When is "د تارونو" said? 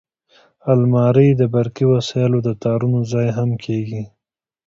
2.47-2.99